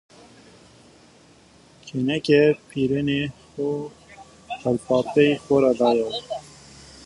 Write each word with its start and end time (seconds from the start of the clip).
Kêneke 1.85 2.41
pirênê 2.67 3.21
xo 3.49 3.69
qelbapey 4.59 5.31
xo 5.43 5.55
ra 5.63 5.71
dayo 5.79 6.07